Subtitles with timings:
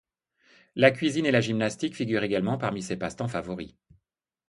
[0.73, 3.75] La cuisine et la gymnastique figurent également parmi ses passe-temps favoris.